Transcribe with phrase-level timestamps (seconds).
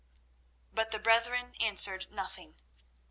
[0.73, 2.55] But the brethren answered nothing.